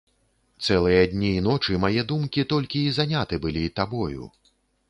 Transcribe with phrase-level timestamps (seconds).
[0.67, 4.23] Цэлыя дні і ночы мае думкі толькі і заняты былі табою.